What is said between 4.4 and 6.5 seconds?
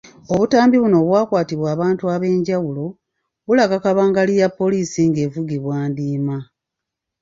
ya poliisi ng’evugibwa ndiima.